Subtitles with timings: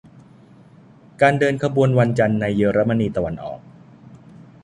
[1.21, 3.59] การเดินขบวนวันจันทร์ในเยอรมนีตะวันออก